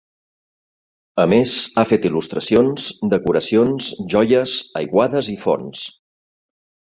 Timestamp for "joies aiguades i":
4.15-5.39